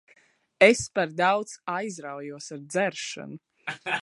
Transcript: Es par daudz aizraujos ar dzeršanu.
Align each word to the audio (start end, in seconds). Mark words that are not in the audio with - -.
Es 0.67 0.81
par 0.95 1.09
daudz 1.21 1.51
aizraujos 1.77 2.47
ar 2.53 2.61
dzeršanu. 2.71 3.37